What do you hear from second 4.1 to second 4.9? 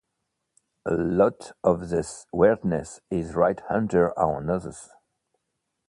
our noses.